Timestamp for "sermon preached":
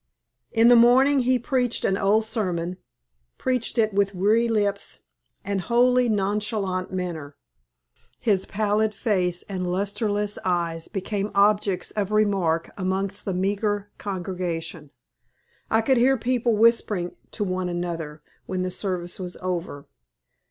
2.25-3.77